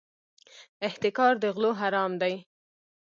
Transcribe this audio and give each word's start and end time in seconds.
احتکار 0.87 1.33
د 1.41 1.43
غلو 1.55 1.71
حرام 1.79 2.11
دی. 2.21 2.35